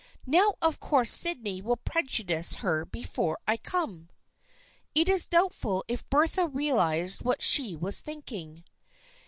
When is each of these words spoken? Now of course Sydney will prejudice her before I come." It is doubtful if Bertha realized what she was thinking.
Now 0.25 0.55
of 0.63 0.79
course 0.79 1.11
Sydney 1.11 1.61
will 1.61 1.77
prejudice 1.77 2.55
her 2.55 2.85
before 2.85 3.37
I 3.47 3.55
come." 3.57 4.09
It 4.95 5.07
is 5.07 5.27
doubtful 5.27 5.83
if 5.87 6.09
Bertha 6.09 6.47
realized 6.47 7.21
what 7.21 7.43
she 7.43 7.75
was 7.75 8.01
thinking. 8.01 8.63